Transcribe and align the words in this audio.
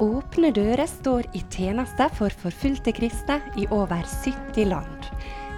Åpne 0.00 0.48
dører 0.56 0.86
står 0.88 1.26
i 1.36 1.42
tjeneste 1.52 2.06
for 2.16 2.32
forfulgte 2.32 2.94
kristne 2.96 3.36
i 3.60 3.66
over 3.68 4.00
70 4.24 4.70
land. 4.70 5.10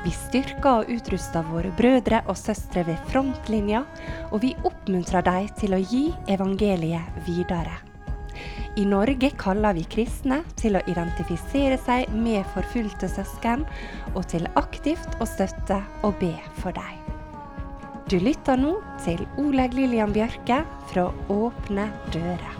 Vi 0.03 0.10
styrker 0.10 0.80
og 0.80 0.90
utruster 0.90 1.46
våre 1.46 1.71
brødre 1.79 2.24
og 2.26 2.35
søstre 2.40 2.83
ved 2.88 2.99
frontlinja, 3.12 3.85
og 4.33 4.42
vi 4.42 4.56
oppmuntrer 4.67 5.22
dem 5.22 5.46
til 5.62 5.78
å 5.78 5.83
gi 5.87 6.08
evangeliet 6.35 7.22
videre. 7.28 7.92
I 8.72 8.86
Norge 8.88 9.28
kaller 9.36 9.74
vi 9.76 9.82
kristne 9.84 10.38
til 10.56 10.78
å 10.78 10.80
identifisere 10.88 11.76
seg 11.84 12.08
med 12.16 12.46
forfulgte 12.54 13.10
søsken, 13.12 13.66
og 14.16 14.24
til 14.32 14.48
aktivt 14.56 15.18
å 15.21 15.28
støtte 15.28 15.76
og 16.09 16.16
be 16.22 16.32
for 16.62 16.72
dem. 16.72 17.02
Du 18.08 18.16
lytter 18.16 18.56
nå 18.56 18.78
til 19.04 19.20
Oleg 19.40 19.77
Lillian 19.77 20.12
Bjørke 20.16 20.62
fra 20.88 21.04
Åpne 21.32 21.90
dører. 22.16 22.56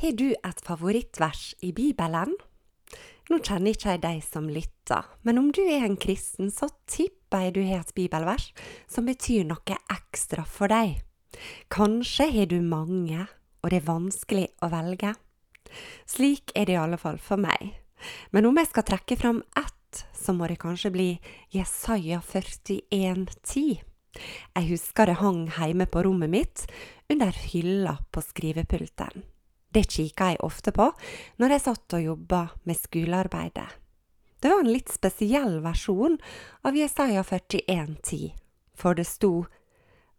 Har 0.00 0.14
du 0.18 0.30
et 0.32 0.62
favorittvers 0.66 1.42
i 1.66 1.74
Bibelen? 1.74 2.38
Nå 3.30 3.38
kjenner 3.46 3.70
ikke 3.70 3.92
jeg 3.92 4.02
deg 4.02 4.22
som 4.26 4.48
lytter, 4.50 5.06
men 5.22 5.38
om 5.38 5.52
du 5.54 5.60
er 5.62 5.84
en 5.86 5.98
kristen, 6.00 6.48
så 6.50 6.66
tipper 6.90 7.46
jeg 7.46 7.54
du 7.54 7.60
har 7.62 7.84
et 7.84 7.92
bibelvers 7.94 8.48
som 8.90 9.06
betyr 9.06 9.44
noe 9.46 9.76
ekstra 9.94 10.42
for 10.42 10.72
deg. 10.72 10.96
Kanskje 11.70 12.26
har 12.34 12.50
du 12.50 12.58
mange, 12.58 13.28
og 13.62 13.70
det 13.70 13.78
er 13.78 13.86
vanskelig 13.86 14.48
å 14.66 14.72
velge. 14.72 15.14
Slik 16.10 16.50
er 16.58 16.66
det 16.66 16.74
i 16.74 16.82
alle 16.82 16.98
fall 16.98 17.22
for 17.22 17.38
meg. 17.38 17.76
Men 18.34 18.50
om 18.50 18.58
jeg 18.58 18.72
skal 18.72 18.88
trekke 18.88 19.20
fram 19.20 19.44
ett, 19.54 20.02
så 20.10 20.34
må 20.34 20.50
det 20.50 20.58
kanskje 20.62 20.90
bli 20.90 21.10
Jesaja 21.54 22.18
41,10. 22.26 23.84
Jeg 24.58 24.70
husker 24.72 25.06
det 25.06 25.20
hang 25.22 25.44
hjemme 25.54 25.86
på 25.86 26.02
rommet 26.02 26.34
mitt, 26.34 26.64
under 27.06 27.30
hylla 27.52 28.00
på 28.10 28.26
skrivepulten. 28.26 29.22
Det 29.70 29.86
kikka 29.86 30.32
jeg 30.32 30.42
ofte 30.42 30.72
på 30.74 30.88
når 31.38 31.54
jeg 31.54 31.64
satt 31.68 31.96
og 31.98 32.06
jobba 32.06 32.42
med 32.66 32.78
skolearbeidet. 32.78 33.68
Det 34.40 34.50
var 34.50 34.64
en 34.64 34.72
litt 34.72 34.90
spesiell 34.90 35.60
versjon 35.62 36.16
av 36.64 36.76
Jesaja 36.76 37.22
41,10, 37.22 38.30
for 38.74 38.96
det 38.96 39.06
sto 39.06 39.34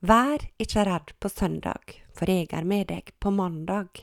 Vær 0.02 0.42
ikke 0.58 0.82
redd 0.88 1.12
på 1.22 1.30
søndag, 1.30 1.92
for 2.18 2.26
jeg 2.26 2.48
er 2.58 2.66
med 2.66 2.88
deg 2.90 3.12
på 3.22 3.30
mandag. 3.30 4.00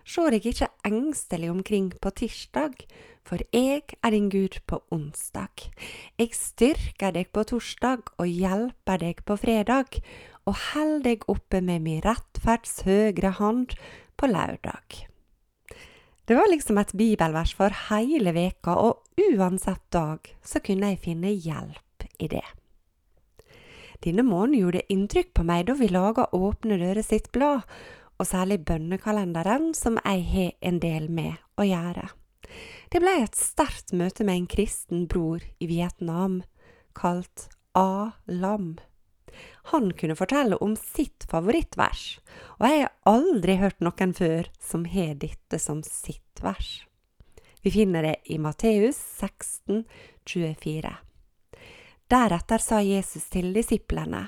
Sjå 0.00 0.30
deg 0.32 0.46
ikke 0.48 0.70
engstelig 0.88 1.50
omkring 1.52 1.90
på 2.00 2.12
tirsdag, 2.22 2.86
for 3.20 3.44
jeg 3.52 3.84
er 4.00 4.14
din 4.14 4.30
Gud 4.32 4.56
på 4.64 4.80
onsdag. 4.88 5.66
Jeg 6.16 6.32
styrker 6.32 7.12
deg 7.12 7.28
på 7.36 7.44
torsdag 7.50 8.14
og 8.16 8.32
hjelper 8.32 9.04
deg 9.04 9.20
på 9.28 9.36
fredag, 9.36 10.00
og 10.48 10.56
held 10.72 11.04
deg 11.04 11.28
oppe 11.28 11.60
med 11.60 11.84
min 11.84 12.00
rettferds 12.00 12.80
høgre 12.88 13.36
hand 13.36 13.76
på 14.16 14.30
lørdag. 14.30 15.06
Det 16.24 16.38
var 16.38 16.50
liksom 16.50 16.78
et 16.78 16.92
bibelvers 16.94 17.54
for 17.58 17.74
hele 17.90 18.32
veka, 18.32 18.76
og 18.78 19.02
uansett 19.18 19.82
dag 19.92 20.28
så 20.44 20.62
kunne 20.64 20.92
jeg 20.92 21.02
finne 21.02 21.32
hjelp 21.34 22.06
i 22.22 22.28
det. 22.30 22.44
Denne 24.02 24.24
måneden 24.26 24.58
gjorde 24.58 24.86
inntrykk 24.90 25.32
på 25.34 25.44
meg 25.46 25.66
da 25.68 25.76
vi 25.78 25.90
laga 25.90 26.28
Åpne 26.34 26.78
dører 26.80 27.04
sitt 27.06 27.30
blad, 27.34 27.66
og 28.18 28.28
særlig 28.28 28.60
bønnekalenderen, 28.66 29.72
som 29.74 29.98
jeg 30.04 30.24
har 30.30 30.52
en 30.62 30.78
del 30.82 31.08
med 31.10 31.38
å 31.58 31.66
gjøre. 31.66 32.08
Det 32.92 33.00
ble 33.02 33.16
et 33.22 33.38
sterkt 33.38 33.94
møte 33.96 34.26
med 34.26 34.42
en 34.42 34.48
kristen 34.50 35.06
bror 35.10 35.42
i 35.58 35.68
Vietnam, 35.70 36.42
kalt 36.94 37.48
A-Lam. 37.78 38.76
Han 39.72 39.90
kunne 39.98 40.16
fortelle 40.18 40.58
om 40.64 40.74
sitt 40.78 41.26
favorittvers, 41.30 42.18
og 42.58 42.66
jeg 42.68 42.84
har 42.84 42.94
aldri 43.08 43.58
hørt 43.60 43.82
noen 43.84 44.14
før 44.16 44.50
som 44.62 44.86
har 44.92 45.14
dette 45.22 45.60
som 45.62 45.84
sitt 45.86 46.42
vers. 46.42 46.82
Vi 47.62 47.70
finner 47.70 48.02
det 48.02 48.16
i 48.34 48.40
Matteus 48.42 48.98
16, 49.20 49.84
24. 50.26 50.90
Deretter 52.12 52.60
sa 52.60 52.80
Jesus 52.84 53.28
til 53.32 53.54
disiplene, 53.54 54.26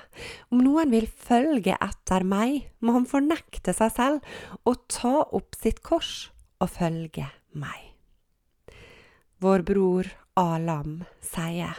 om 0.48 0.62
noen 0.64 0.92
vil 0.94 1.04
følge 1.08 1.74
etter 1.74 2.24
meg, 2.24 2.70
må 2.80 2.94
han 2.96 3.08
fornekte 3.10 3.74
seg 3.76 3.90
selv 3.92 4.36
og 4.64 4.86
ta 4.88 5.18
opp 5.24 5.58
sitt 5.58 5.82
kors 5.84 6.30
og 6.64 6.70
følge 6.78 7.26
meg. 7.52 7.90
Vår 9.44 9.66
bror 9.68 10.08
Alam 10.40 11.02
sier, 11.20 11.76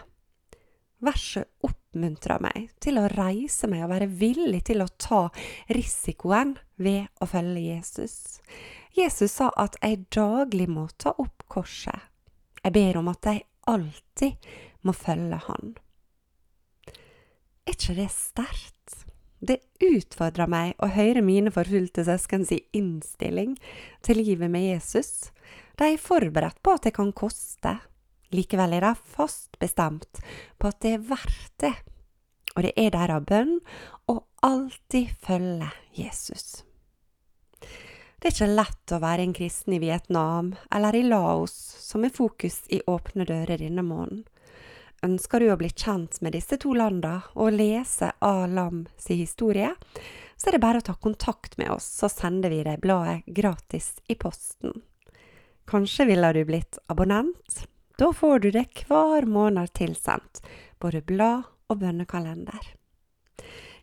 verset 1.03 1.49
oppmuntrer 1.65 2.41
meg 2.43 2.69
til 2.83 2.99
å 2.99 3.07
reise 3.11 3.67
meg 3.71 3.85
og 3.85 3.91
være 3.93 4.09
villig 4.21 4.63
til 4.69 4.83
å 4.83 4.91
ta 5.01 5.25
risikoen 5.75 6.55
ved 6.81 7.07
å 7.21 7.27
følge 7.29 7.63
Jesus. 7.75 8.39
Jesus 8.95 9.35
sa 9.39 9.49
at 9.59 9.75
jeg 9.81 10.05
daglig 10.15 10.69
må 10.71 10.87
ta 10.97 11.15
opp 11.19 11.43
korset. 11.51 11.99
Jeg 12.63 12.73
ber 12.75 13.01
om 13.01 13.11
at 13.11 13.27
jeg 13.27 13.43
alltid 13.69 14.47
må 14.85 14.93
følge 14.95 15.41
Han. 15.47 15.75
Er 17.65 17.73
ikke 17.73 17.97
det 17.97 18.11
sterkt? 18.13 18.71
Det 19.45 19.59
utfordrer 19.83 20.49
meg 20.49 20.79
å 20.81 20.89
høre 20.89 21.21
mine 21.25 21.51
forfulgte 21.53 22.05
søskens 22.07 22.53
innstilling 22.73 23.57
til 24.05 24.21
livet 24.21 24.49
med 24.53 24.63
Jesus. 24.69 25.29
De 25.77 25.91
er 25.91 26.01
forberedt 26.01 26.61
på 26.63 26.73
at 26.77 26.87
det 26.87 26.95
kan 26.95 27.11
koste, 27.13 27.75
Likevel 28.33 28.77
er 28.77 28.87
de 28.87 28.93
fast 28.95 29.59
bestemt 29.61 30.21
på 30.57 30.71
at 30.71 30.79
det 30.81 30.95
er 30.95 31.09
verdt 31.11 31.51
det, 31.61 31.73
og 32.55 32.63
det 32.65 32.73
er 32.79 32.93
deres 32.95 33.27
bønn 33.27 33.57
å 34.11 34.21
alltid 34.45 35.11
følge 35.25 35.69
Jesus. 35.97 36.63
Det 38.25 38.31
er 38.31 38.33
ikke 38.33 38.55
lett 38.57 38.93
å 38.95 39.01
være 39.03 39.25
en 39.25 39.35
kristen 39.37 39.75
i 39.75 39.81
Vietnam 39.83 40.53
eller 40.73 40.95
i 40.97 41.03
Laos, 41.05 41.53
som 41.83 42.05
er 42.07 42.13
fokus 42.15 42.63
i 42.73 42.79
Åpne 42.89 43.27
dører 43.27 43.61
denne 43.61 43.83
måneden. 43.85 44.23
Ønsker 45.05 45.43
du 45.43 45.51
å 45.53 45.57
bli 45.59 45.69
kjent 45.69 46.17
med 46.25 46.33
disse 46.33 46.57
to 46.57 46.71
landene 46.73 47.19
og 47.37 47.53
lese 47.53 48.09
A. 48.25 48.47
Lam 48.49 48.87
si 48.97 49.19
historie, 49.19 49.75
så 50.35 50.49
er 50.49 50.57
det 50.57 50.63
bare 50.63 50.81
å 50.81 50.87
ta 50.87 50.95
kontakt 50.97 51.59
med 51.59 51.69
oss, 51.75 51.85
så 51.99 52.09
sender 52.09 52.49
vi 52.49 52.63
deg 52.65 52.81
bladet 52.81 53.27
gratis 53.27 53.91
i 54.09 54.17
posten. 54.17 54.73
Kanskje 55.69 56.07
ville 56.09 56.31
du 56.33 56.41
blitt 56.49 56.79
abonnent? 56.89 57.67
Da 57.97 58.13
får 58.13 58.39
du 58.39 58.51
det 58.51 58.65
hver 58.87 59.25
måned 59.25 59.73
tilsendt, 59.73 60.41
både 60.79 61.01
blad 61.01 61.43
og 61.71 61.79
bønnekalender. 61.79 62.73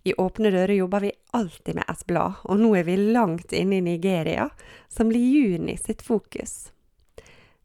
I 0.03 0.15
Åpne 0.15 0.51
dører 0.51 0.75
jobber 0.75 1.01
vi 1.01 1.13
alltid 1.31 1.75
med 1.75 1.89
et 1.89 2.07
blad, 2.07 2.43
og 2.45 2.61
nå 2.61 2.75
er 2.77 2.85
vi 2.85 2.97
langt 3.15 3.53
inne 3.57 3.79
i 3.79 3.87
Nigeria, 3.87 4.51
som 4.89 5.09
blir 5.09 5.23
juni 5.23 5.77
sitt 5.81 6.03
fokus. 6.03 6.73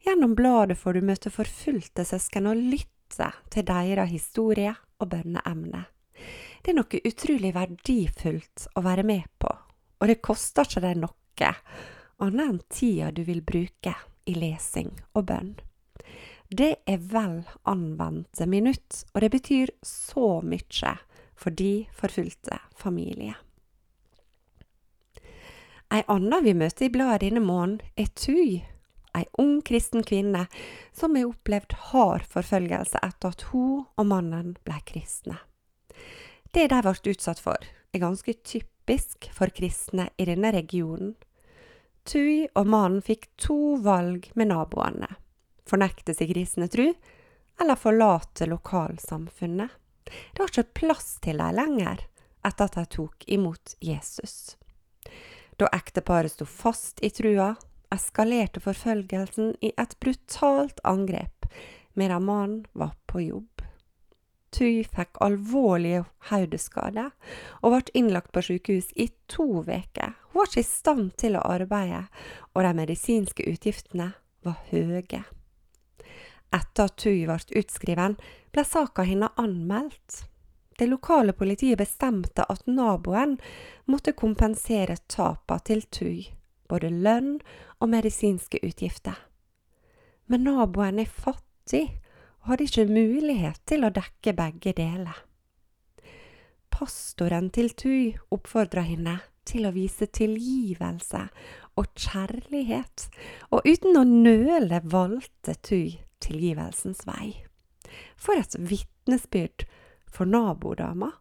Gjennom 0.05 0.35
bladet 0.37 0.77
får 0.79 0.93
du 0.93 1.07
møte 1.09 1.33
forfulgte 1.33 2.05
søsken 2.05 2.47
og 2.47 2.61
lytte 2.61 3.31
til 3.51 3.67
deres 3.67 4.13
historie 4.13 4.71
og 5.01 5.11
bønneemne. 5.11 5.83
Det 6.63 6.71
er 6.71 6.79
noe 6.79 7.05
utrolig 7.09 7.51
verdifullt 7.55 8.69
å 8.75 8.83
være 8.85 9.03
med 9.03 9.27
på, 9.41 9.51
og 9.99 10.07
det 10.07 10.21
koster 10.23 10.67
ikke 10.67 10.85
deg 10.85 11.01
noe, 11.03 11.53
annet 12.23 12.47
enn 12.47 12.61
tida 12.71 13.11
du 13.11 13.25
vil 13.27 13.43
bruke 13.45 13.93
i 14.25 14.33
lesing 14.37 14.93
og 15.13 15.27
bønn. 15.27 15.57
Det 16.49 16.77
er 16.87 17.01
vel 17.11 17.41
anvendte 17.67 18.45
minutt, 18.47 19.03
og 19.13 19.21
det 19.21 19.33
betyr 19.33 19.71
så 19.83 20.39
mye 20.39 20.93
for 21.35 21.51
de 21.51 21.87
forfulgte 21.91 22.61
familie. 22.79 23.35
Ei 25.91 26.03
anna 26.07 26.39
vi 26.43 26.53
møter 26.55 26.87
i 26.87 26.91
bladet 26.91 27.25
denne 27.25 27.43
måneden, 27.43 27.81
er 27.99 28.07
Tui, 28.15 28.63
ei 29.15 29.25
ung 29.39 29.59
kristen 29.61 30.03
kvinne 30.07 30.45
som 30.95 31.15
har 31.19 31.27
opplevd 31.27 31.75
hard 31.91 32.23
forfølgelse 32.31 33.03
etter 33.03 33.35
at 33.35 33.45
hun 33.51 33.83
og 33.97 34.07
mannen 34.07 34.55
ble 34.63 34.79
kristne. 34.87 35.39
Det 36.55 36.69
de 36.71 36.81
ble 36.83 36.95
utsatt 37.11 37.43
for, 37.43 37.59
er 37.91 38.03
ganske 38.03 38.39
typisk 38.47 39.27
for 39.35 39.51
kristne 39.51 40.09
i 40.15 40.27
denne 40.27 40.55
regionen. 40.55 41.15
Tui 42.07 42.47
og 42.55 42.67
mannen 42.71 43.03
fikk 43.03 43.27
to 43.35 43.75
valg 43.83 44.31
med 44.35 44.53
naboene 44.55 45.11
fornekte 45.69 46.15
sin 46.15 46.31
kristne 46.31 46.67
tru, 46.71 46.91
eller 47.61 47.79
forlate 47.79 48.45
lokalsamfunnet. 48.49 49.69
Det 50.07 50.39
var 50.39 50.51
ikke 50.51 50.79
plass 50.81 51.17
til 51.23 51.41
dem 51.41 51.55
lenger 51.57 52.05
etter 52.47 52.69
at 52.69 52.77
de 52.77 52.85
tok 52.95 53.25
imot 53.27 53.75
Jesus. 53.83 54.55
Da 55.57 55.69
ekteparet 55.73 56.31
sto 56.31 56.45
fast 56.45 57.01
i 57.03 57.09
trua, 57.11 57.55
eskalerte 57.93 58.61
forfølgelsen 58.63 59.55
i 59.63 59.71
et 59.79 59.95
brutalt 60.03 60.79
angrep 60.87 61.47
medan 61.97 62.25
mannen 62.27 62.65
var 62.73 62.93
på 63.09 63.21
jobb. 63.21 63.63
Tui 64.53 64.83
fikk 64.85 65.19
alvorlige 65.21 66.05
hodeskader 66.29 67.09
og 67.61 67.73
ble 67.73 67.95
innlagt 67.99 68.31
på 68.35 68.43
sykehus 68.45 68.93
i 68.95 69.09
to 69.27 69.47
uker. 69.65 70.13
Hun 70.31 70.39
var 70.39 70.51
ikke 70.51 70.63
i 70.63 70.69
stand 70.69 71.09
til 71.19 71.35
å 71.35 71.43
arbeide, 71.43 72.05
og 72.53 72.63
de 72.63 72.75
medisinske 72.77 73.47
utgiftene 73.49 74.11
var 74.45 74.61
høye. 74.69 75.25
Etter 76.53 76.87
at 76.87 76.97
Tui 77.01 77.25
ble 77.27 77.37
utskriven, 77.59 78.15
ble 78.55 78.63
saka 78.65 79.03
hennes 79.07 79.35
anmeldt. 79.35 80.23
Det 80.77 80.87
lokale 80.87 81.33
politiet 81.33 81.79
bestemte 81.79 82.45
at 82.45 82.67
naboen 82.69 83.37
måtte 83.89 84.13
kompensere 84.13 84.97
tapene 85.09 85.65
til 85.65 85.81
Tui, 85.89 86.27
både 86.69 86.91
lønn 86.93 87.39
og 87.81 87.89
medisinske 87.89 88.61
utgifter. 88.63 89.17
Men 90.27 90.45
naboen 90.45 91.01
er 91.01 91.09
fattig 91.09 91.87
og 92.43 92.51
hadde 92.53 92.67
ikke 92.69 92.85
mulighet 92.91 93.63
til 93.65 93.87
å 93.87 93.93
dekke 93.95 94.35
begge 94.37 94.75
deler. 94.77 95.23
Pastoren 96.71 97.49
til 97.49 97.73
Tui 97.73 98.13
oppfordra 98.31 98.85
henne 98.85 99.17
til 99.47 99.65
å 99.65 99.73
vise 99.73 100.05
tilgivelse 100.13 101.23
og 101.79 101.87
kjærlighet, 101.97 103.07
og 103.49 103.65
uten 103.65 103.97
å 103.97 104.03
nøle 104.05 104.83
valgte 104.85 105.55
Tui 105.65 105.97
tilgivelsens 106.23 107.05
vei. 107.07 107.33
For 108.19 108.39
et 108.39 108.55
vitnesbyrd 108.59 109.67
for 110.11 110.29
nabodama. 110.29 111.11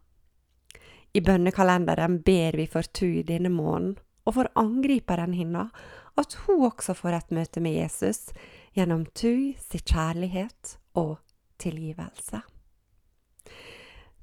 I 1.16 1.22
bønnekalenderen 1.24 2.20
ber 2.24 2.58
vi 2.58 2.66
for 2.68 2.84
Tui 2.92 3.22
denne 3.24 3.52
måneden, 3.52 3.96
og 4.26 4.34
for 4.34 4.50
angriperen 4.58 5.36
hennes, 5.38 5.70
at 6.18 6.34
hun 6.44 6.64
også 6.66 6.96
får 6.96 7.16
et 7.16 7.32
møte 7.36 7.62
med 7.62 7.76
Jesus 7.76 8.32
gjennom 8.76 9.06
Tui 9.14 9.54
sin 9.60 9.84
kjærlighet 9.86 10.76
og 10.98 11.18
tilgivelse. 11.62 12.42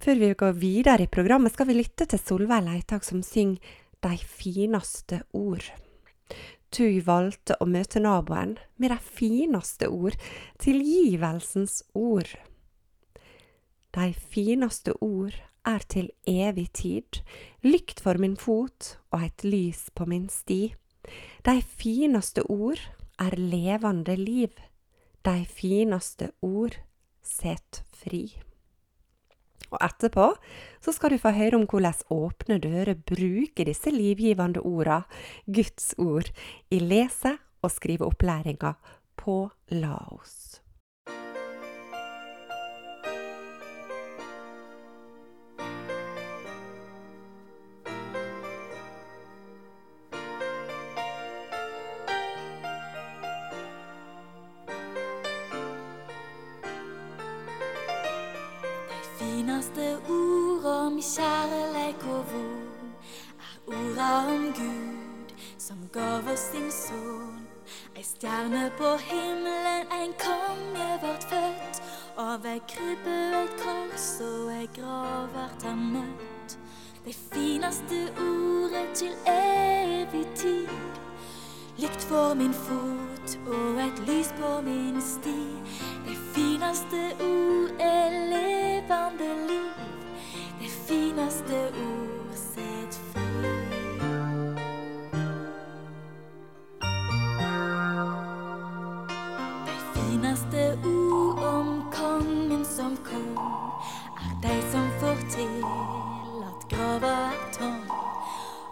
Før 0.04 0.20
vi 0.20 0.34
går 0.36 0.58
videre 0.60 1.06
i 1.06 1.12
programmet, 1.12 1.54
skal 1.54 1.70
vi 1.70 1.78
lytte 1.78 2.06
til 2.10 2.20
Solveig 2.20 2.66
Leitag 2.66 3.06
som 3.08 3.24
synger 3.24 3.80
De 4.04 4.18
fineste 4.20 5.22
ord. 5.31 5.64
Tui 6.74 7.04
valgte 7.06 7.54
å 7.62 7.68
møte 7.70 8.02
naboen 8.02 8.56
med 8.81 8.90
de 8.90 8.98
fineste 8.98 9.90
ord, 9.94 10.16
tilgivelsens 10.58 11.84
ord. 11.94 12.31
De 13.94 14.08
fineste 14.34 14.96
ord 15.06 15.36
er 15.70 15.86
til 15.86 16.10
evig 16.25 16.72
tid, 16.74 17.22
lykt 17.62 18.02
for 18.02 18.18
min 18.18 18.34
fot 18.40 18.96
og 19.14 19.28
et 19.28 19.46
lys 19.46 19.86
på 19.94 20.08
min 20.10 20.25
sti. 20.34 20.74
De 21.46 21.56
fineste 21.62 22.42
ord 22.50 22.81
er 23.22 23.38
levende 23.38 24.16
liv, 24.18 24.58
de 25.22 25.44
fineste 25.46 26.31
ord 26.42 26.80
set 27.22 27.84
fri. 27.94 28.25
Og 29.74 29.80
etterpå 29.81 30.30
så 30.84 30.94
skal 30.94 31.14
du 31.14 31.22
få 31.22 31.34
høre 31.34 31.58
om 31.58 31.66
hvordan 31.70 32.06
Åpne 32.14 32.60
dører 32.62 32.94
bruker 32.96 33.70
disse 33.70 33.94
livgivende 33.94 34.62
orda, 34.62 35.02
Guds 35.50 35.94
ord, 35.98 36.30
i 36.70 36.80
lese- 36.80 37.40
og 37.64 37.72
skriveopplæringa 37.72 38.74
på 39.18 39.38
Laos. 39.72 40.62
Ord 60.09 60.65
om 60.65 61.00
kjærleik 61.01 62.03
og 62.03 62.25
von 62.31 62.91
er 63.39 63.55
orda 63.67 64.11
om 64.33 64.45
Gud 64.57 65.33
som 65.57 65.77
gav 65.94 66.27
oss 66.33 66.50
sin 66.51 66.71
son. 66.71 67.47
Ei 67.95 68.03
stjerne 68.03 68.71
på 68.77 68.89
himmelen, 69.00 69.85
en 70.01 70.13
konge 70.19 70.88
vart 71.03 71.23
født. 71.29 71.81
Av 72.17 72.45
ei 72.45 72.59
krybbe 72.67 73.15
et 73.39 73.53
kors 73.61 74.07
og 74.25 74.51
ei 74.53 74.67
grav 74.75 75.29
vart 75.35 75.63
han 75.63 75.85
møtt. 75.94 76.57
Det 77.05 77.15
fineste 77.33 78.01
ordet 78.19 78.89
til 78.95 79.15
evig 79.27 80.27
tid. 80.35 81.00
Lykt 81.77 82.05
for 82.09 82.33
min 82.33 82.53
fot 82.53 83.38
og 83.47 83.79
et 83.88 84.03
lys 84.07 84.33
på 84.39 84.61
min 84.67 85.01
sti. 85.01 85.39
Det 86.05 86.17
fineste 86.35 87.01
ord 87.19 87.43
finaste 91.48 91.72
ord 91.78 92.36
sett 92.36 93.00
fri. 93.13 93.50
De 99.66 99.78
fineste 99.94 100.78
ord 100.86 101.44
om 101.44 101.84
kongen 101.92 102.66
som 102.66 102.98
kom, 103.04 103.38
er 104.18 104.42
de 104.42 104.62
som 104.72 104.90
får 105.00 105.18
til 105.30 105.63
at 106.48 106.68
grava 106.69 107.07
er 107.07 107.51
tom. 107.60 107.81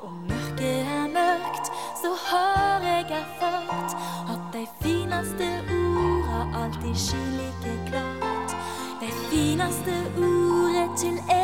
Og 0.02 0.12
mørket 0.30 0.88
er 0.88 1.08
mørkt, 1.08 1.72
så 2.02 2.16
har 2.30 2.82
jeg 2.84 3.06
erfart 3.12 3.96
at 4.30 4.42
de 4.54 4.66
fineste 4.82 5.48
orda 5.70 6.64
alltid 6.64 6.96
skinner 6.96 7.54
like 7.64 7.90
klart. 7.90 8.56
De 9.02 9.08
fineste 9.30 9.94
ordet 10.18 10.90
til 10.98 11.20
evig 11.30 11.41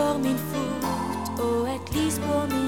for 0.00 0.18
oh 1.38 1.66
at 1.66 1.94
least 1.94 2.20
for 2.22 2.46
me. 2.46 2.59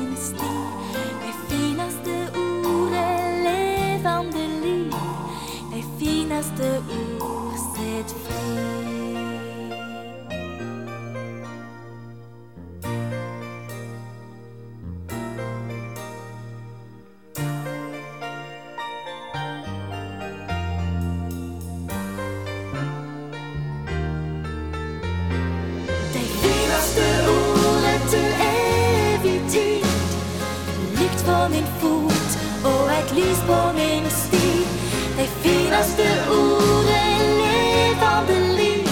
Fineste 35.82 36.30
ordet 36.30 37.20
levende 37.40 38.56
liv. 38.56 38.86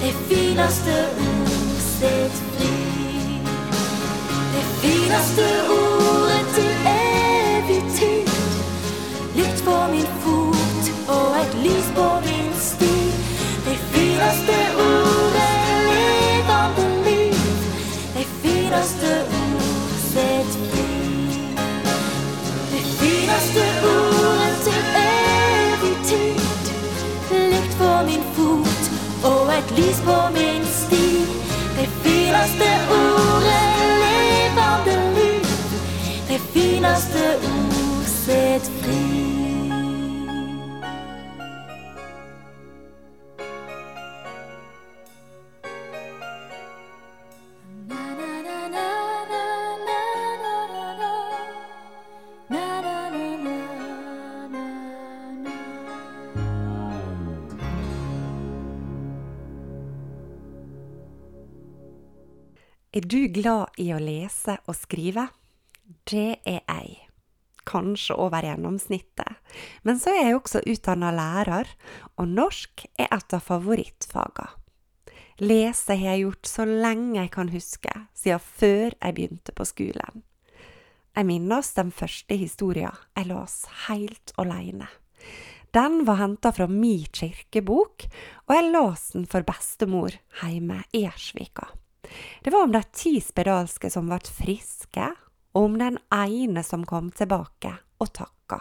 De 0.00 0.12
fineste 0.28 0.94
ord 1.18 2.32
fri. 2.56 2.72
Det 4.52 4.64
fineste 4.80 5.42
ordet 5.68 5.75
min 28.06 28.22
fot 28.36 28.82
og 29.30 29.50
et 29.58 29.70
lys 29.78 30.00
på 30.08 30.16
min 30.36 30.64
sti. 30.64 31.06
Det 31.78 31.88
fineste 32.04 32.68
ordet 32.98 33.62
levende 34.02 34.96
liv. 35.18 35.46
Det 36.28 36.40
fineste 36.54 37.24
ord 37.52 38.04
set 38.06 38.70
fri. 38.82 39.25
Er 62.96 63.04
du 63.04 63.26
glad 63.28 63.74
i 63.76 63.90
å 63.92 63.98
lese 64.00 64.54
og 64.64 64.72
skrive? 64.78 65.26
Det 66.08 66.38
er 66.48 66.62
jeg. 66.62 66.94
Kanskje 67.68 68.16
over 68.16 68.46
gjennomsnittet. 68.46 69.36
Men 69.84 70.00
så 70.00 70.14
er 70.14 70.30
jeg 70.30 70.38
også 70.38 70.62
utdanna 70.64 71.10
lærer, 71.12 71.68
og 72.16 72.32
norsk 72.32 72.86
er 72.96 73.12
et 73.12 73.36
av 73.36 73.44
favorittfagene. 73.44 74.48
Lese 75.44 75.92
har 75.92 76.14
jeg 76.14 76.24
gjort 76.24 76.48
så 76.48 76.64
lenge 76.64 77.18
jeg 77.18 77.34
kan 77.36 77.52
huske, 77.52 77.92
siden 78.16 78.40
før 78.40 78.94
jeg 78.94 79.18
begynte 79.20 79.52
på 79.52 79.68
skolen. 79.68 80.24
Jeg 81.12 81.28
minnes 81.28 81.76
den 81.76 81.92
første 81.92 82.40
historien 82.40 82.96
jeg 83.12 83.28
las 83.28 83.66
helt 83.90 84.32
alene. 84.40 84.88
Den 85.76 86.06
var 86.08 86.22
henta 86.24 86.48
fra 86.48 86.64
mi 86.64 87.02
kirkebok, 87.12 88.08
og 88.48 88.56
jeg 88.56 88.70
las 88.72 89.10
den 89.12 89.28
for 89.28 89.44
bestemor 89.44 90.16
hjemme 90.40 90.86
i 90.96 91.04
Ersvika. 91.04 91.74
Det 92.42 92.52
var 92.52 92.66
om 92.66 92.72
de 92.72 92.82
ti 92.92 93.16
spedalske 93.20 93.90
som 93.90 94.08
ble 94.10 94.20
friske, 94.20 95.10
og 95.56 95.70
om 95.70 95.78
den 95.80 95.98
ene 96.12 96.62
som 96.66 96.84
kom 96.86 97.10
tilbake 97.16 97.72
og 97.98 98.12
takka. 98.14 98.60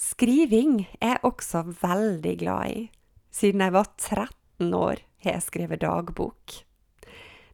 Skriving 0.00 0.86
er 1.00 1.16
jeg 1.16 1.24
også 1.28 1.64
veldig 1.82 2.34
glad 2.40 2.72
i. 2.72 2.84
Siden 3.30 3.60
jeg 3.60 3.74
var 3.74 3.90
13 3.98 4.74
år 4.74 5.02
har 5.24 5.34
jeg 5.34 5.44
skrevet 5.44 5.82
dagbok. 5.82 6.54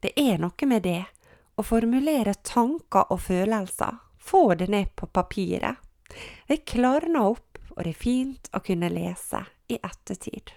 Det 0.01 0.13
er 0.21 0.39
noe 0.39 0.69
med 0.71 0.85
det 0.87 1.03
å 1.57 1.65
formulere 1.65 2.37
tanker 2.47 3.11
og 3.11 3.25
følelser, 3.25 3.99
få 4.19 4.55
det 4.61 4.69
ned 4.71 4.93
på 4.95 5.09
papiret. 5.09 5.81
Det 6.47 6.63
klarner 6.69 7.33
opp, 7.33 7.59
og 7.75 7.83
det 7.83 7.93
er 7.93 7.99
fint 7.99 8.51
å 8.55 8.63
kunne 8.65 8.93
lese 8.93 9.43
i 9.73 9.81
ettertid. 9.81 10.53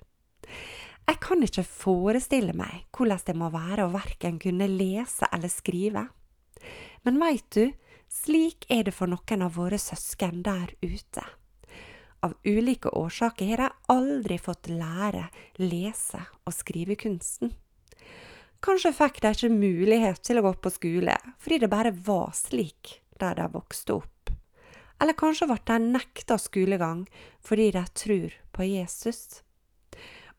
Jeg 1.09 1.17
kan 1.25 1.41
ikke 1.41 1.63
forestille 1.65 2.53
meg 2.53 2.83
hvordan 2.93 3.21
det 3.25 3.33
må 3.33 3.47
være 3.49 3.87
å 3.87 3.93
verken 3.95 4.35
kunne 4.37 4.67
lese 4.69 5.25
eller 5.33 5.49
skrive. 5.49 6.03
Men 7.01 7.17
veit 7.17 7.47
du, 7.55 7.71
slik 8.13 8.67
er 8.69 8.83
det 8.85 8.93
for 8.93 9.09
noen 9.09 9.41
av 9.41 9.55
våre 9.57 9.79
søsken 9.81 10.43
der 10.45 10.75
ute. 10.85 11.23
Av 12.21 12.35
ulike 12.45 12.93
årsaker 12.93 13.55
har 13.55 13.63
de 13.63 13.95
aldri 13.95 14.37
fått 14.37 14.69
lære 14.69 15.25
lese- 15.57 16.21
og 16.45 16.53
skrivekunsten. 16.53 17.55
Kanskje 18.61 18.93
fikk 18.93 19.21
de 19.25 19.33
ikke 19.33 19.51
mulighet 19.55 20.21
til 20.21 20.37
å 20.37 20.45
gå 20.45 20.55
på 20.61 20.75
skole 20.77 21.17
fordi 21.41 21.61
det 21.65 21.73
bare 21.73 21.95
var 22.05 22.37
slik 22.37 22.99
der 23.17 23.39
de 23.41 23.49
vokste 23.57 23.97
opp. 23.97 24.35
Eller 25.01 25.17
kanskje 25.17 25.49
ble 25.49 25.61
de 25.73 25.83
nekta 25.89 26.37
skolegang 26.37 27.07
fordi 27.41 27.71
de 27.73 27.87
tror 27.97 28.41
på 28.53 28.73
Jesus. 28.75 29.39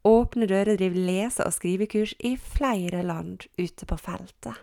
Åpne 0.07 0.47
dører 0.49 0.79
driver 0.81 1.07
lese- 1.07 1.45
og 1.45 1.53
skrivekurs 1.53 2.15
i 2.19 2.37
flere 2.41 3.03
land 3.05 3.45
ute 3.59 3.87
på 3.87 3.99
feltet. 4.01 4.57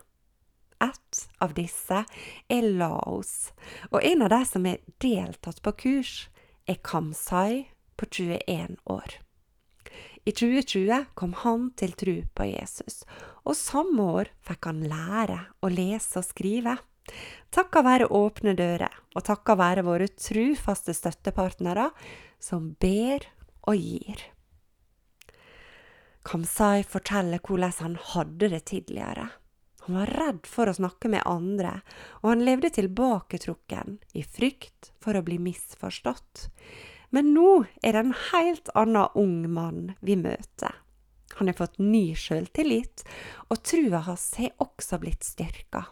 Et 0.82 1.22
av 1.41 1.53
disse 1.58 2.03
er 2.50 2.65
Laos, 2.77 3.51
og 3.91 4.01
en 4.01 4.25
av 4.25 4.34
de 4.34 4.41
som 4.46 4.65
er 4.70 4.82
deltatt 5.01 5.62
på 5.65 5.74
kurs, 5.77 6.29
er 6.67 6.82
Kamsai 6.84 7.67
på 7.98 8.10
21 8.10 8.77
år. 8.86 9.17
I 10.27 10.34
2020 10.36 11.06
kom 11.15 11.34
han 11.46 11.70
til 11.79 11.94
tru 11.98 12.15
på 12.36 12.50
Jesus, 12.50 13.06
og 13.48 13.56
samme 13.56 14.10
år 14.20 14.32
fikk 14.44 14.67
han 14.67 14.84
lære 14.89 15.39
å 15.63 15.72
lese 15.72 16.20
og 16.20 16.27
skrive. 16.27 16.75
Takka 17.53 17.82
være 17.86 18.10
Åpne 18.12 18.53
dører, 18.58 18.91
og 19.15 19.24
takka 19.24 19.56
være 19.56 19.86
våre 19.88 20.10
trufaste 20.12 20.98
støttepartnere 20.98 21.91
som 22.44 22.74
ber 22.82 23.29
og 23.70 23.79
gir. 23.79 24.25
Kamsai 26.27 26.84
forteller 26.84 27.39
hvordan 27.39 27.72
han 27.79 27.93
hadde 28.13 28.50
det 28.51 28.65
tidligere. 28.72 29.29
Han 29.88 29.96
var 29.96 30.10
redd 30.19 30.48
for 30.50 30.67
å 30.67 30.75
snakke 30.75 31.07
med 31.07 31.24
andre, 31.24 31.77
og 32.19 32.34
han 32.34 32.43
levde 32.43 32.74
tilbaketrukken 32.75 34.01
i 34.12 34.24
frykt 34.27 34.91
for 35.00 35.15
å 35.15 35.24
bli 35.24 35.38
misforstått. 35.39 36.50
Men 37.15 37.31
nå 37.31 37.51
er 37.79 37.96
det 37.96 38.01
en 38.01 38.17
helt 38.34 38.74
annen 38.75 39.15
ung 39.15 39.48
mann 39.53 39.93
vi 40.03 40.17
møter. 40.19 40.75
Han 41.39 41.48
har 41.48 41.55
fått 41.55 41.79
ny 41.79 42.12
sjøltillit, 42.17 43.05
og 43.48 43.63
trua 43.63 44.03
hans 44.10 44.27
har 44.41 44.51
også 44.63 45.00
blitt 45.00 45.24
styrka. 45.24 45.86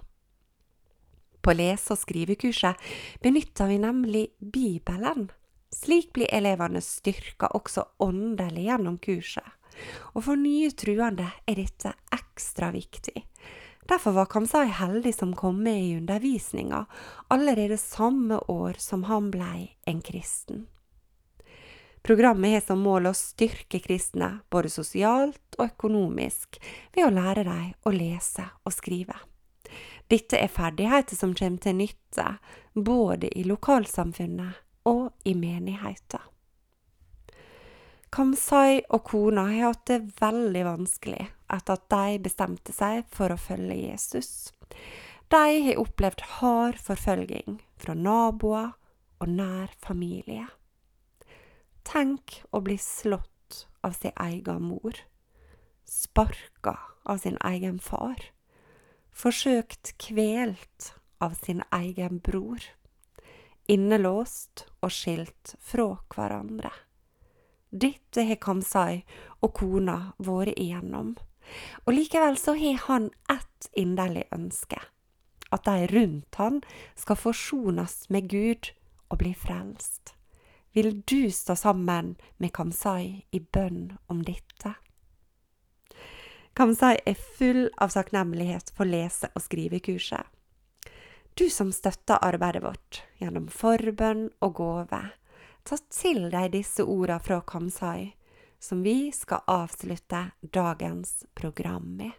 På 1.39 1.53
lese- 1.55 1.93
og 1.93 2.01
skrivekurset 2.01 2.87
benytter 3.23 3.69
vi 3.71 3.79
nemlig 3.79 4.27
Bibelen. 4.39 5.29
Slik 5.71 6.11
blir 6.17 6.27
elevene 6.33 6.81
styrka 6.83 7.53
også 7.55 7.85
åndelig 8.03 8.67
gjennom 8.67 8.97
kurset. 8.99 9.47
Og 10.13 10.25
for 10.27 10.39
nye 10.39 10.71
truende 10.71 11.29
er 11.45 11.59
dette 11.59 11.93
ekstra 12.15 12.71
viktig. 12.75 13.25
Derfor 13.85 14.11
var 14.11 14.25
Kamsai 14.25 14.65
heldig 14.73 15.13
som 15.15 15.35
kom 15.37 15.59
med 15.63 15.83
i 15.83 15.97
undervisninga 15.97 16.85
allerede 17.27 17.77
samme 17.77 18.39
år 18.49 18.79
som 18.81 19.03
han 19.03 19.29
blei 19.31 19.75
en 19.85 20.01
kristen. 20.01 20.65
Programmet 22.05 22.53
har 22.53 22.61
som 22.61 22.81
mål 22.85 23.09
å 23.09 23.15
styrke 23.17 23.79
kristne, 23.81 24.27
både 24.49 24.69
sosialt 24.69 25.57
og 25.57 25.71
økonomisk, 25.71 26.59
ved 26.93 27.07
å 27.07 27.13
lære 27.13 27.45
dem 27.47 27.71
å 27.81 27.93
lese 27.93 28.45
og 28.61 28.73
skrive. 28.73 29.17
Dette 30.07 30.37
er 30.37 30.53
ferdigheter 30.53 31.17
som 31.17 31.33
kommer 31.33 31.63
til 31.63 31.79
nytte 31.79 32.27
både 32.77 33.31
i 33.33 33.47
lokalsamfunnet 33.49 34.61
og 34.85 35.09
i 35.25 35.33
menigheten. 35.33 36.21
Kamsai 38.15 38.79
og 38.95 39.01
kona 39.09 39.43
har 39.49 39.73
hatt 39.73 39.89
det 39.89 39.97
veldig 40.21 40.61
vanskelig 40.63 41.25
etter 41.51 41.75
at 41.75 41.89
de 41.91 42.19
bestemte 42.23 42.71
seg 42.71 43.01
for 43.11 43.33
å 43.33 43.35
følge 43.35 43.75
Jesus. 43.75 44.29
De 45.27 45.41
har 45.65 45.81
opplevd 45.81 46.23
hard 46.37 46.79
forfølging 46.79 47.57
fra 47.81 47.97
naboer 47.99 48.69
og 49.19 49.33
nær 49.33 49.73
familie. 49.83 50.45
Tenk 51.83 52.37
å 52.55 52.63
bli 52.63 52.77
slått 52.79 53.65
av 53.83 53.99
sin 53.99 54.15
egen 54.15 54.63
mor, 54.69 54.95
sparka 55.83 56.77
av 57.03 57.19
sin 57.25 57.35
egen 57.51 57.83
far, 57.83 58.31
forsøkt 59.11 59.91
kvelt 59.99 60.93
av 61.19 61.35
sin 61.43 61.67
egen 61.75 62.23
bror, 62.23 62.63
innelåst 63.67 64.69
og 64.79 64.95
skilt 65.03 65.57
fra 65.59 65.91
hverandre. 66.15 66.71
Dette 67.75 68.23
har 68.23 68.39
Kamsai 68.39 69.03
og 69.43 69.51
kona 69.59 69.97
vært 70.23 70.55
igjennom. 70.55 71.15
Og 71.85 71.93
likevel 71.93 72.37
så 72.39 72.55
har 72.55 72.79
han 72.87 73.09
ett 73.29 73.67
inderlig 73.75 74.23
ønske. 74.33 74.79
At 75.51 75.67
de 75.67 75.87
rundt 75.91 76.39
han 76.39 76.61
skal 76.95 77.19
forsones 77.19 78.05
med 78.09 78.29
Gud 78.31 78.71
og 79.11 79.19
bli 79.21 79.33
frelst. 79.37 80.15
Vil 80.75 81.01
du 81.07 81.31
stå 81.31 81.55
sammen 81.55 82.15
med 82.37 82.53
Kamsai 82.55 83.25
i 83.31 83.39
bønn 83.39 83.97
om 84.11 84.23
dette? 84.27 84.73
Kamsai 86.55 86.95
er 87.05 87.19
full 87.37 87.67
av 87.83 87.91
takknemlighet 87.91 88.71
for 88.75 88.87
lese- 88.87 89.31
og 89.35 89.43
skrivekurset. 89.43 90.23
Du 91.35 91.49
som 91.51 91.71
støtter 91.75 92.23
arbeidet 92.23 92.63
vårt 92.63 93.01
gjennom 93.19 93.49
forbønn 93.51 94.29
og 94.39 94.55
gave, 94.55 95.01
ta 95.65 95.77
til 95.89 96.29
deg 96.29 96.51
disse 96.53 96.85
orda 96.85 97.17
fra 97.19 97.41
Kamsai, 97.41 98.13
som 98.59 98.83
vi 98.85 99.11
skal 99.11 99.43
avslutte 99.49 100.21
dagens 100.41 101.25
program 101.33 101.89
med. 101.97 102.11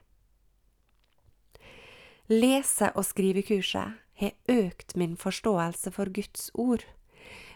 Lese- 2.26 2.90
og 2.94 3.06
skrivekurset 3.06 3.98
har 4.18 4.32
økt 4.50 4.96
min 4.96 5.14
forståelse 5.16 5.92
for 5.94 6.10
Guds 6.10 6.50
ord. 6.54 6.82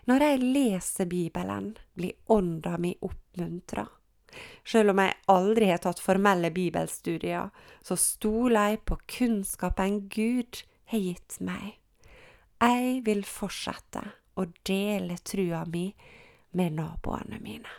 Når 0.07 0.23
jeg 0.27 0.43
leser 0.43 1.09
Bibelen, 1.11 1.75
blir 1.95 2.15
ånda 2.31 2.77
mi 2.79 2.95
oppmuntra. 3.03 3.87
Selv 4.65 4.93
om 4.93 5.03
jeg 5.03 5.19
aldri 5.27 5.73
har 5.73 5.83
tatt 5.83 5.99
formelle 6.03 6.53
bibelstudier, 6.55 7.51
så 7.83 7.99
stoler 7.99 8.71
jeg 8.71 8.83
på 8.87 8.99
kunnskapen 9.19 10.05
Gud 10.09 10.63
har 10.93 11.03
gitt 11.03 11.41
meg. 11.43 11.75
Jeg 12.61 13.03
vil 13.07 13.25
fortsette 13.27 14.05
og 14.41 14.57
dele 14.67 15.21
trua 15.25 15.63
mi 15.69 15.91
med 16.57 16.81
naboene 16.81 17.39
mine. 17.45 17.79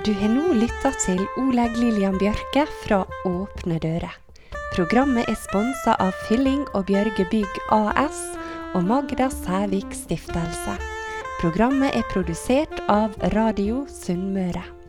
Du 0.00 0.14
har 0.16 0.32
nå 0.32 0.54
lytta 0.56 0.94
til 1.04 1.20
Oleg 1.42 1.76
Lillian 1.76 2.16
Bjørke 2.18 2.64
fra 2.80 3.02
Åpne 3.28 3.76
dører. 3.82 4.14
Programmet 4.72 5.28
er 5.28 5.36
sponsa 5.36 5.96
av 6.00 6.16
Fylling 6.24 6.62
og 6.72 6.86
Bjørge 6.88 7.26
Bygg 7.28 7.60
AS 7.74 8.22
og 8.72 8.88
Magda 8.88 9.28
Sævik 9.34 9.92
Stiftelse. 9.92 10.78
Programmet 11.42 11.92
er 11.92 12.06
produsert 12.12 12.80
av 12.88 13.16
Radio 13.36 13.84
Sunnmøre. 13.92 14.79